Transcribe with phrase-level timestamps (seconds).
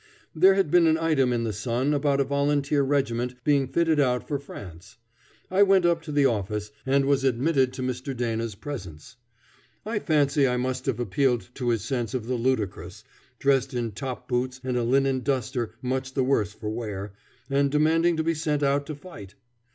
[0.33, 4.27] There had been an item in the Sun about a volunteer regiment being fitted out
[4.27, 4.97] for France.
[5.51, 8.17] I went up to the office, and was admitted to Mr.
[8.17, 9.17] Dana's presence.
[9.85, 13.03] I fancy I must have appealed to his sense of the ludicrous,
[13.37, 17.13] dressed in top boots and a linen duster much the worse for wear,
[17.47, 19.35] and demanding to be sent out to fight.